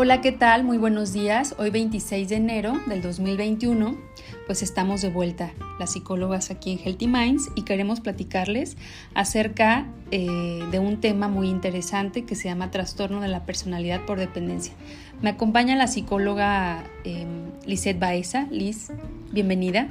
[0.00, 0.62] Hola, ¿qué tal?
[0.62, 1.56] Muy buenos días.
[1.58, 3.98] Hoy 26 de enero del 2021,
[4.46, 5.50] pues estamos de vuelta,
[5.80, 8.76] las psicólogas aquí en Healthy Minds, y queremos platicarles
[9.14, 14.20] acerca eh, de un tema muy interesante que se llama trastorno de la personalidad por
[14.20, 14.72] dependencia.
[15.20, 17.26] Me acompaña la psicóloga eh,
[17.66, 18.46] Lisette Baeza.
[18.52, 18.92] Liz,
[19.32, 19.88] bienvenida.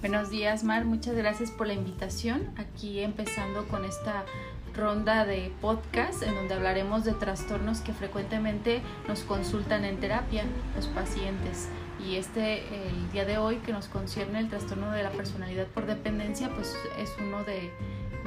[0.00, 0.84] Buenos días, Mar.
[0.84, 2.50] Muchas gracias por la invitación.
[2.56, 4.24] Aquí empezando con esta
[4.74, 10.44] ronda de podcast en donde hablaremos de trastornos que frecuentemente nos consultan en terapia
[10.76, 11.68] los pacientes.
[12.06, 15.86] Y este, el día de hoy que nos concierne el trastorno de la personalidad por
[15.86, 17.70] dependencia, pues es uno de,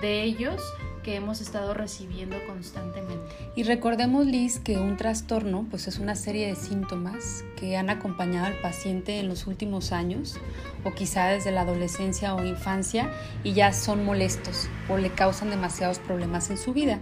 [0.01, 0.61] de ellos
[1.03, 3.35] que hemos estado recibiendo constantemente.
[3.55, 8.47] Y recordemos, Liz, que un trastorno pues es una serie de síntomas que han acompañado
[8.47, 10.37] al paciente en los últimos años
[10.83, 13.11] o quizá desde la adolescencia o infancia
[13.43, 16.99] y ya son molestos o le causan demasiados problemas en su vida.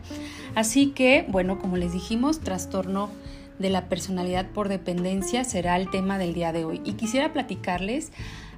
[0.55, 3.09] Así que, bueno, como les dijimos, trastorno
[3.59, 6.81] de la personalidad por dependencia será el tema del día de hoy.
[6.83, 8.11] Y quisiera platicarles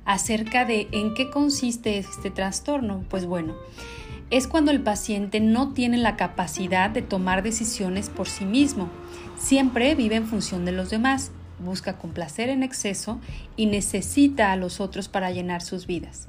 [0.05, 3.03] acerca de en qué consiste este trastorno.
[3.09, 3.55] Pues bueno,
[4.33, 8.89] es cuando el paciente no tiene la capacidad de tomar decisiones por sí mismo.
[9.37, 11.29] Siempre vive en función de los demás,
[11.63, 13.19] busca complacer en exceso
[13.55, 16.25] y necesita a los otros para llenar sus vidas.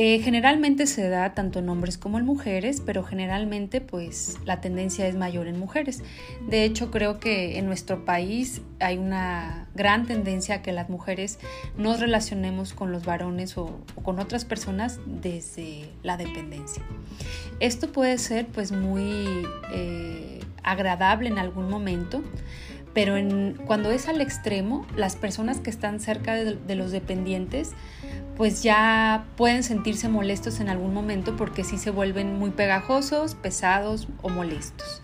[0.00, 5.08] Eh, generalmente se da tanto en hombres como en mujeres, pero generalmente pues la tendencia
[5.08, 6.04] es mayor en mujeres.
[6.48, 11.40] De hecho creo que en nuestro país hay una gran tendencia a que las mujeres
[11.76, 16.84] nos relacionemos con los varones o, con otras personas desde la dependencia.
[17.58, 19.26] Esto puede ser pues muy
[19.72, 22.22] eh, agradable en algún momento,
[22.94, 23.14] pero
[23.66, 27.72] cuando es al extremo, las personas que están cerca de, los dependientes,
[28.38, 34.06] pues ya pueden sentirse molestos en algún momento porque sí se vuelven muy pegajosos, pesados
[34.22, 35.02] o molestos.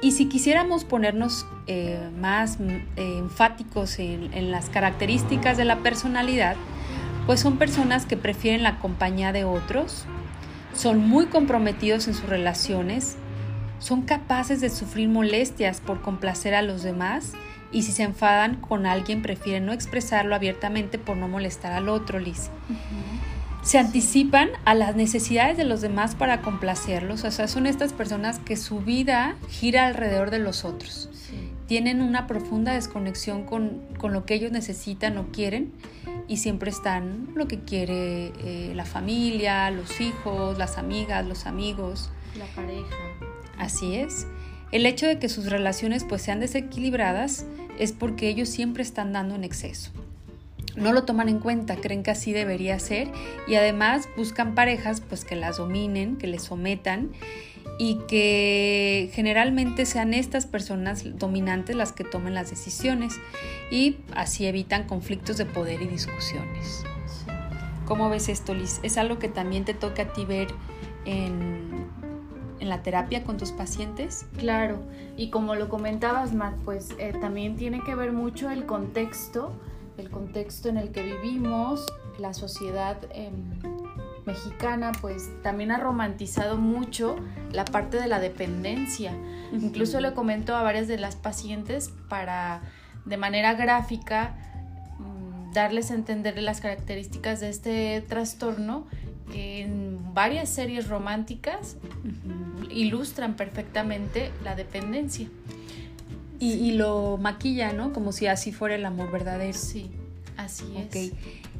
[0.00, 6.54] Y si quisiéramos ponernos eh, más eh, enfáticos en, las características de la personalidad,
[7.26, 10.04] pues son personas que prefieren la compañía de otros,
[10.72, 13.16] son muy comprometidos en sus relaciones,
[13.80, 17.32] son capaces de sufrir molestias por complacer a los demás
[17.72, 22.18] y si se enfadan con alguien prefieren no expresarlo abiertamente por no molestar al otro,
[22.18, 22.50] Liz.
[23.62, 28.38] Se anticipan a las necesidades de los demás para complacerlos, o sea, son estas personas
[28.38, 31.08] que su vida gira alrededor de los otros.
[31.66, 35.72] Tienen una profunda desconexión con, lo que ellos necesitan o quieren
[36.28, 42.10] y siempre están lo que quiere eh, la familia, los hijos, las amigas, los amigos.
[42.38, 42.94] La pareja.
[43.58, 44.28] Así es.
[44.72, 47.46] El hecho de que sus relaciones pues sean desequilibradas
[47.78, 49.90] es porque ellos siempre están dando en exceso.
[50.76, 53.08] No lo toman en cuenta, creen que así debería ser
[53.48, 57.12] y además buscan parejas pues que las dominen, que les sometan
[57.78, 63.14] y que generalmente sean estas personas dominantes las que tomen las decisiones
[63.70, 66.84] y así evitan conflictos de poder y discusiones.
[67.86, 68.80] ¿Cómo ves esto, Liz?
[68.82, 70.48] ¿Es algo que también te toca a ti ver
[71.04, 71.86] en,
[72.66, 74.26] en la terapia con tus pacientes?
[74.36, 74.78] Claro,
[75.16, 79.52] y como lo comentabas, Matt, pues eh, también tiene que ver mucho el contexto,
[79.96, 81.86] el contexto en el que vivimos,
[82.18, 83.32] la sociedad em,
[84.26, 87.16] mexicana, pues también ha romantizado mucho
[87.52, 89.12] la parte de la dependencia.
[89.52, 92.62] Incluso le comento a varias de las pacientes para,
[93.04, 94.34] de manera gráfica,
[94.98, 98.86] mm, darles a entender las características de este trastorno
[99.30, 101.76] que en varias series románticas
[102.76, 105.28] ilustran perfectamente la dependencia.
[106.38, 107.94] Y, lo maquilla, ¿no?
[107.94, 109.56] Como si así fuera el amor verdadero.
[109.56, 109.90] Sí,
[110.36, 111.12] así es.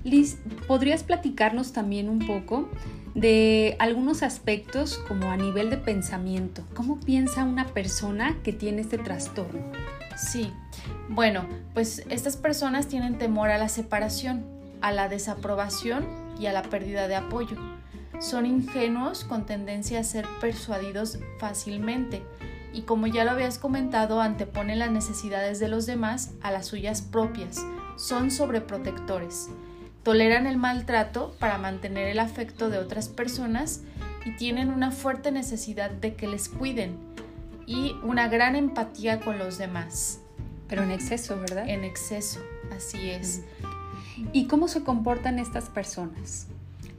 [0.05, 0.37] Liz,
[0.69, 2.69] ¿podrías platicarnos también un poco
[3.15, 6.63] de algunos aspectos como a nivel de pensamiento?
[6.75, 9.73] ¿Cómo piensa una persona que tiene este trastorno?
[10.17, 10.53] Sí,
[11.09, 14.45] bueno, pues estas personas tienen temor a la separación,
[14.81, 16.07] a la desaprobación
[16.39, 17.57] y a la pérdida de apoyo.
[18.21, 22.23] Son ingenuos con tendencia a ser persuadidos fácilmente
[22.77, 27.01] y como ya lo habías comentado, anteponen las necesidades de los demás a las suyas
[27.01, 27.65] propias.
[27.97, 29.49] Son sobreprotectores.
[30.03, 33.83] Toleran el maltrato para mantener el afecto de otras personas
[34.27, 36.99] y tienen una fuerte necesidad de que les cuiden
[37.67, 40.21] y una gran empatía con los demás.
[40.69, 41.69] Pero en exceso, ¿verdad?
[41.69, 42.41] En exceso,
[42.77, 43.43] así es.
[44.33, 46.49] ¿Y cómo se comportan estas personas?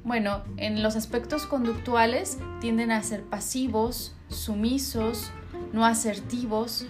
[0.07, 5.31] Bueno, en los aspectos conductuales tienden a ser pasivos, sumisos,
[5.74, 6.86] no asertivos,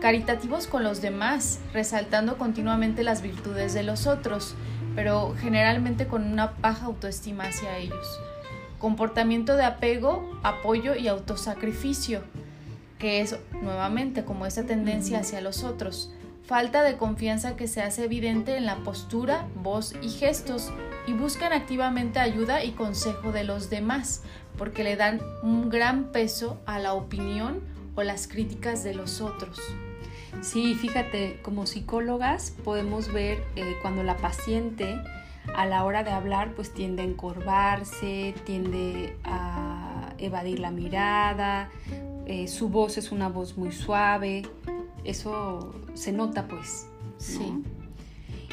[0.00, 4.54] caritativos con los demás, resaltando continuamente las virtudes de los otros,
[4.94, 8.06] pero generalmente con una baja autoestima hacia ellos.
[8.78, 12.22] Comportamiento de apego, apoyo y autosacrificio,
[12.98, 16.10] que es nuevamente como esa tendencia hacia los otros,
[16.44, 20.72] falta de confianza que se hace evidente en la postura, voz y gestos
[21.06, 24.22] y buscan activamente ayuda y consejo de los demás
[24.58, 27.60] porque le dan un gran peso a la opinión
[27.94, 29.58] o las críticas de los otros.
[30.40, 34.98] Sí, fíjate, como psicólogas podemos ver eh, cuando la paciente
[35.54, 41.70] a la hora de hablar pues tiende a encorvarse, tiende a evadir la mirada,
[42.26, 44.42] eh, su voz es una voz muy suave,
[45.04, 46.86] eso se nota pues.
[47.18, 47.62] Sí.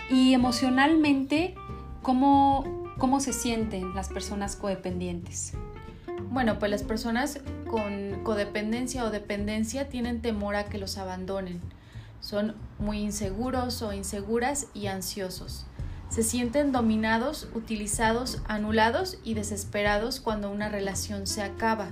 [0.09, 1.55] Y emocionalmente,
[2.01, 5.53] ¿cómo, ¿cómo se sienten las personas codependientes?
[6.31, 11.59] Bueno, pues las personas con codependencia o dependencia tienen temor a que los abandonen.
[12.21, 15.65] Son muy inseguros o inseguras y ansiosos.
[16.09, 21.89] Se sienten dominados, utilizados, anulados y desesperados cuando una relación se acaba.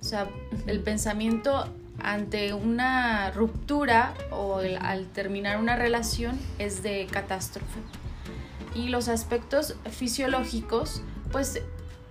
[0.00, 0.28] O sea,
[0.66, 1.66] el pensamiento
[1.98, 7.80] ante una ruptura o al terminar una relación es de catástrofe.
[8.74, 11.02] Y los aspectos fisiológicos,
[11.32, 11.60] pues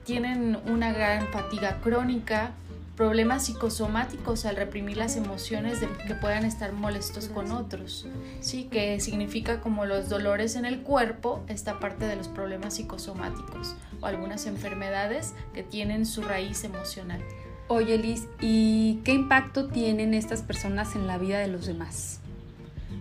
[0.04, 2.52] tienen una gran fatiga crónica,
[2.96, 8.08] problemas psicosomáticos al reprimir las emociones de que puedan estar molestos con otros,
[8.40, 13.76] sí, que significa como los dolores en el cuerpo, esta parte de los problemas psicosomáticos
[14.02, 17.22] o algunas enfermedades que tienen su raíz emocional.
[17.70, 22.22] Oye Liz, ¿y qué impacto tienen estas personas en la vida de los demás?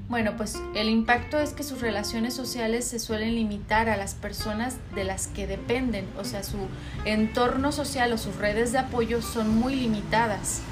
[0.09, 4.79] Bueno, pues el impacto es que sus relaciones sociales se suelen limitar a las personas
[4.97, 6.59] de las que dependen, o sea, su
[7.05, 10.63] entorno social o sus redes de apoyo son muy limitadas.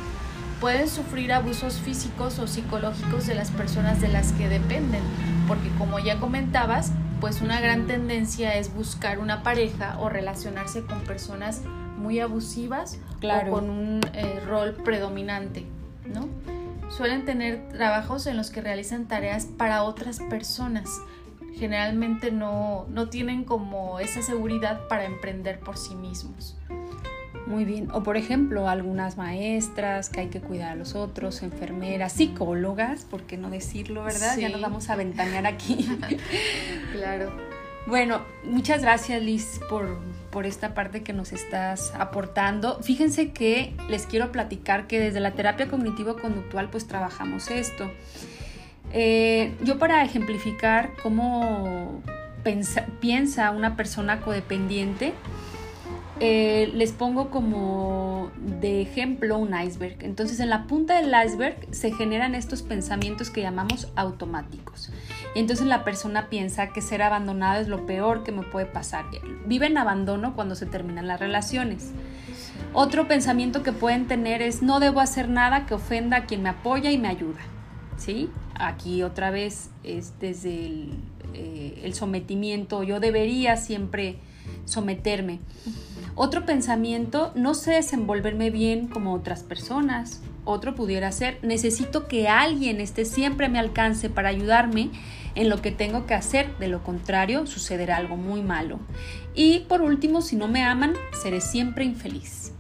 [0.61, 5.03] Pueden sufrir abusos físicos o psicológicos de las personas de las que dependen,
[5.47, 6.91] porque como ya comentabas,
[7.21, 11.61] pues una gran tendencia es buscar una pareja o relacionarse con personas
[12.05, 15.65] muy abusivas o con un eh, rol predominante,
[16.07, 16.29] ¿no?
[16.89, 21.01] suelen tener trabajos en los que realizan tareas para otras personas.
[21.55, 26.57] Generalmente no, no tienen como esa seguridad para emprender por sí mismos.
[27.47, 27.91] Muy bien.
[27.93, 33.23] O por ejemplo, algunas maestras que hay que cuidar a los otros, enfermeras, psicólogas, ¿por
[33.25, 34.37] qué no decirlo, verdad?
[34.39, 35.89] Ya nos vamos a ventanear aquí.
[36.93, 37.33] claro.
[37.87, 39.99] Bueno, muchas gracias Liz por,
[40.31, 42.83] por, esta parte que nos estás aportando.
[42.83, 47.91] Fíjense que les quiero platicar que desde la terapia cognitivo-conductual pues trabajamos esto.
[48.93, 52.03] Eh, yo para ejemplificar cómo
[53.01, 55.13] piensa una persona codependiente,
[56.21, 59.99] eh, les pongo como de ejemplo un iceberg.
[60.01, 64.91] Entonces en la punta del iceberg se generan estos pensamientos que llamamos automáticos.
[65.35, 69.07] Y entonces la persona piensa que ser abandonado es lo peor que me puede pasar.
[69.47, 71.93] Vive en abandono cuando se terminan las relaciones.
[72.73, 76.51] Otro pensamiento que pueden tener es no debo hacer nada que ofenda a quien me
[76.51, 77.41] apoya y me ayuda.
[77.97, 78.31] ¿Sí?
[78.55, 80.95] Aquí otra vez es desde el,
[81.35, 82.83] eh, el sometimiento.
[82.85, 84.19] Yo debería siempre
[84.65, 85.41] someterme.
[86.15, 90.23] Otro pensamiento, no sé desenvolverme bien como otras personas.
[90.45, 94.91] Otro pudiera ser, necesito que alguien esté siempre a mi alcance para ayudarme
[95.35, 98.79] en lo que tengo que hacer, de lo contrario sucederá algo muy malo.
[99.35, 102.53] Y por último, si no me aman, seré siempre infeliz.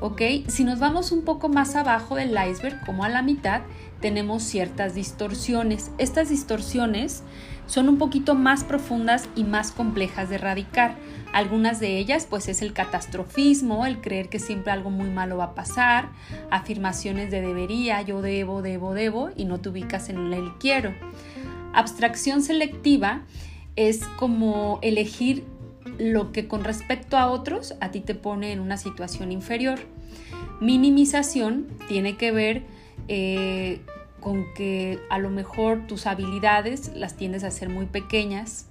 [0.00, 0.22] ¿Ok?
[0.48, 3.62] Si nos vamos un poco más abajo del iceberg, como a la mitad,
[4.00, 5.90] tenemos ciertas distorsiones.
[5.98, 7.22] Estas distorsiones
[7.66, 10.96] son un poquito más profundas y más complejas de erradicar.
[11.32, 15.44] Algunas de ellas pues es el catastrofismo, el creer que siempre algo muy malo va
[15.44, 16.08] a pasar,
[16.50, 20.92] afirmaciones de debería, yo debo, debo, debo y no te ubicas en el quiero.
[21.72, 23.22] Abstracción selectiva
[23.76, 25.44] es como elegir
[25.98, 29.78] lo que con respecto a otros a ti te pone en una situación inferior.
[30.60, 32.62] Minimización tiene que ver
[33.08, 33.80] eh,
[34.20, 38.66] con que a lo mejor tus habilidades las tiendes a ser muy pequeñas.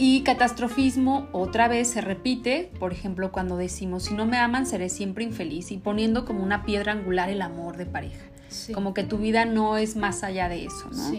[0.00, 4.90] Y catastrofismo otra vez se repite, por ejemplo, cuando decimos, si no me aman, seré
[4.90, 8.24] siempre infeliz, y poniendo como una piedra angular el amor de pareja.
[8.72, 11.12] Como que tu vida no es más allá de eso, ¿no?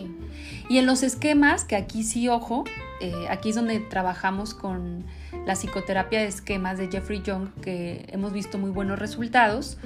[0.69, 2.63] Y en los esquemas, que aquí sí, ojo,
[3.01, 5.05] eh, aquí es donde trabajamos con
[5.45, 9.77] la psicoterapia de esquemas de Jeffrey Young, que hemos visto muy buenos resultados,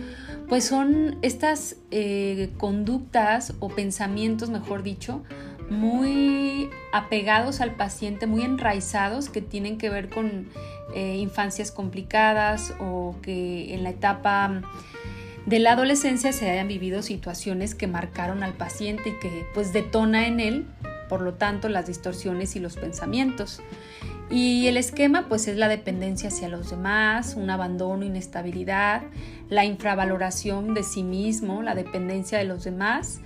[0.49, 5.23] pues son estas eh, conductas o pensamientos, mejor dicho,
[5.69, 10.49] muy apegados al paciente, muy enraizados, que tienen que ver con
[10.93, 14.61] eh, infancias complicadas o que en la etapa
[15.45, 20.27] de la adolescencia se hayan vivido situaciones que marcaron al paciente y que pues detona
[20.27, 20.65] en él,
[21.09, 23.61] por lo tanto, las distorsiones y los pensamientos.
[24.29, 29.03] Y el esquema pues es la dependencia hacia los demás, un abandono, inestabilidad,
[29.49, 33.21] la infravaloración de sí mismo, la dependencia de los demás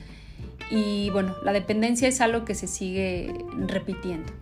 [0.69, 3.33] y bueno, la dependencia es algo que se sigue
[3.67, 4.33] repitiendo.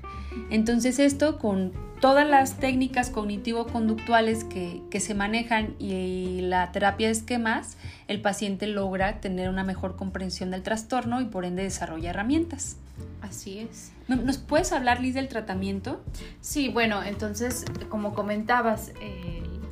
[0.50, 7.78] Entonces esto con todas las técnicas cognitivo-conductuales que, se manejan y la terapia de esquemas,
[8.08, 12.78] el paciente logra tener una mejor comprensión del trastorno y por ende desarrolla herramientas.
[13.22, 13.92] Así es.
[14.08, 16.02] ¿Nos puedes hablar, Liz, del tratamiento?
[16.42, 18.92] Sí, bueno, entonces, como comentabas,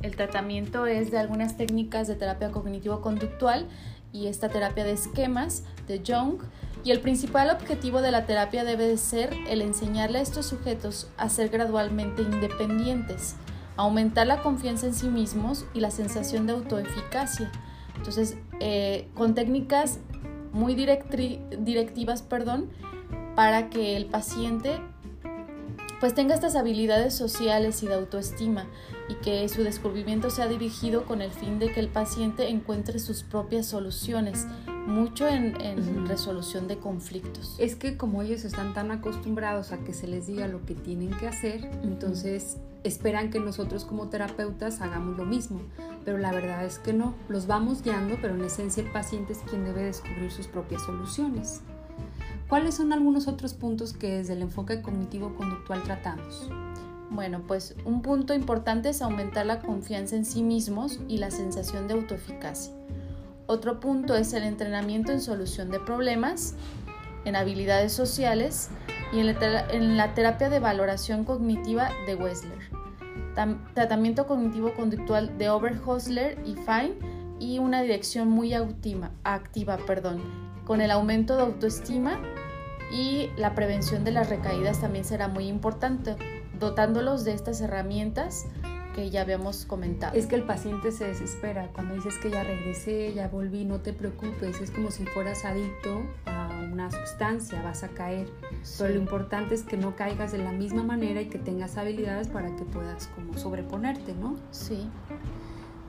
[0.02, 3.66] el tratamiento es de algunas técnicas de terapia cognitivo-conductual
[4.12, 6.40] y esta terapia de esquemas de Jung.
[6.84, 11.08] Y el principal objetivo de la terapia debe de ser el enseñarle a estos sujetos
[11.16, 13.36] a ser gradualmente independientes,
[13.76, 17.50] aumentar la confianza en sí mismos y la sensación de autoeficacia.
[17.96, 19.98] Entonces, eh, con técnicas
[20.52, 22.68] muy directivas, perdón,
[23.34, 24.78] para que el paciente
[26.00, 28.66] pues tenga estas habilidades sociales y de autoestima
[29.08, 33.22] y que su descubrimiento sea dirigido con el fin de que el paciente encuentre sus
[33.22, 34.46] propias soluciones,
[34.86, 37.56] mucho en, resolución de conflictos.
[37.58, 41.10] Es que como ellos están tan acostumbrados a que se les diga lo que tienen
[41.10, 45.60] que hacer, entonces esperan que nosotros como terapeutas hagamos lo mismo,
[46.04, 49.38] pero la verdad es que no, los vamos guiando, pero en esencia el paciente es
[49.38, 51.62] quien debe descubrir sus propias soluciones.
[52.48, 56.50] ¿Cuáles son algunos otros puntos que desde el enfoque cognitivo-conductual tratamos?
[57.10, 61.88] Bueno, pues un punto importante es aumentar la confianza en sí mismos y la sensación
[61.88, 62.72] de autoeficacia.
[63.46, 66.54] Otro punto es el entrenamiento en solución de problemas,
[67.26, 68.70] en habilidades sociales
[69.12, 72.58] y en la, terapia de valoración cognitiva de Wessler.
[73.74, 76.94] tratamiento cognitivo-conductual de Oberhosler y Fine
[77.38, 80.22] y una dirección muy activa, activa perdón,
[80.64, 82.18] con el aumento de autoestima
[82.90, 86.16] y la prevención de las recaídas también será muy importante,
[86.58, 88.46] dotándolos de estas herramientas
[88.94, 90.16] que ya habíamos comentado.
[90.16, 93.92] Es que el paciente se desespera cuando dices que ya regresé, ya volví, no te
[93.92, 98.28] preocupes, es como si fueras adicto a una sustancia, vas a caer.
[98.78, 102.28] Pero lo importante es que no caigas de la misma manera y que tengas habilidades
[102.28, 104.36] para que puedas como sobreponerte, ¿no?
[104.50, 104.88] Sí.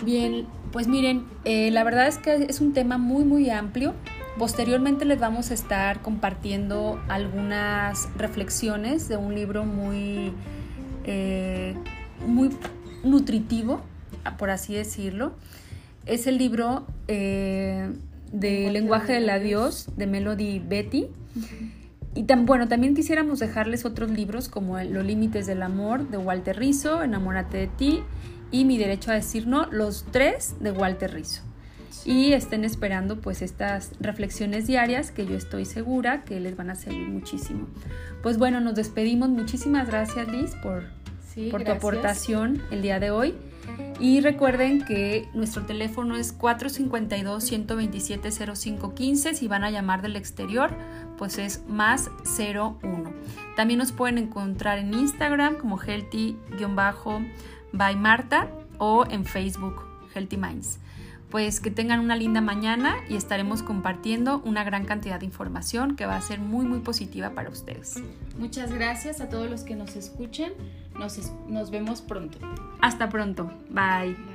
[0.03, 3.93] Bien, pues miren, eh, la verdad es que es un tema muy, muy amplio.
[4.38, 10.33] Posteriormente les vamos a estar compartiendo algunas reflexiones de un libro muy,
[11.05, 11.75] eh,
[12.27, 12.50] muy
[13.05, 13.81] nutritivo,
[14.38, 15.33] por así decirlo.
[16.05, 17.91] Es el libro eh,
[18.31, 21.07] de Lenguaje del Adiós de Melody Betty.
[22.13, 27.03] Y bueno, también quisiéramos dejarles otros libros como Los Límites del Amor de Walter Rizzo,
[27.03, 28.03] Enamórate de ti
[28.51, 31.41] y Mi Derecho a Decir No, los tres de Walter Rizzo
[32.05, 36.75] y estén esperando pues estas reflexiones diarias que yo estoy segura que les van a
[36.75, 37.67] servir muchísimo.
[38.21, 39.29] Pues bueno, nos despedimos.
[39.29, 40.83] Muchísimas gracias Liz por,
[41.51, 43.36] por tu aportación el día de hoy.
[44.00, 49.34] Y recuerden que nuestro teléfono es 452-127-0515.
[49.34, 50.72] Si van a llamar del exterior,
[51.18, 53.13] pues es más 01.
[53.56, 60.80] También nos pueden encontrar en Instagram como healthy-by Marta o en Facebook Healthy Minds
[61.36, 66.06] pues que tengan una linda mañana y estaremos compartiendo una gran cantidad de información que
[66.06, 68.01] va a ser muy muy positiva para ustedes.
[68.39, 70.54] Muchas gracias a todos los que nos escuchen.
[70.98, 72.38] Nos, nos vemos pronto.
[72.80, 73.51] Hasta pronto.
[73.70, 74.35] Bye.